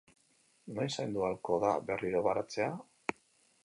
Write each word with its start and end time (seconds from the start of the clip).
Noiz 0.77 0.87
zaindu 1.03 1.27
ahalko 1.29 1.61
da 1.67 1.77
berriro 1.91 2.27
baratzea? 2.31 2.71